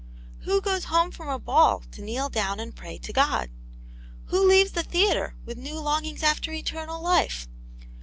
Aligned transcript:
Who 0.45 0.61
goes 0.61 0.85
home 0.85 1.11
from 1.11 1.27
a 1.29 1.37
ball, 1.37 1.83
to 1.91 2.01
kneel 2.01 2.29
down 2.29 2.59
and 2.59 2.75
pray 2.75 2.97
to 2.97 3.13
God? 3.13 3.51
Who 4.29 4.47
leaves 4.49 4.71
the 4.71 4.81
theatre 4.81 5.35
with 5.45 5.59
new 5.59 5.79
longings 5.79 6.23
after 6.23 6.51
eternal 6.51 7.03
life 7.03 7.47